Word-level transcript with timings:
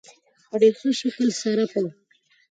په 0.49 0.55
ډېر 0.61 0.73
ښه 0.79 0.89
شکل 0.99 1.27
سره 1.43 1.63
په 1.71 1.81